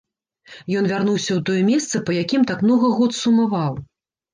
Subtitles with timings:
[0.79, 3.73] Ён вярнуўся ў тое месца, па якім так многа год сумаваў.